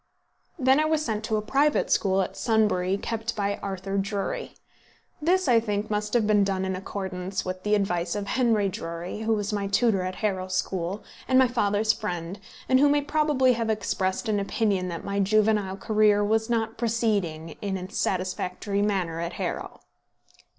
[0.57, 4.55] Then I was sent to a private school at Sunbury, kept by Arthur Drury.
[5.21, 9.19] This, I think, must have been done in accordance with the advice of Henry Drury,
[9.19, 13.53] who was my tutor at Harrow School, and my father's friend, and who may probably
[13.53, 19.19] have expressed an opinion that my juvenile career was not proceeding in a satisfactory manner
[19.19, 19.81] at Harrow.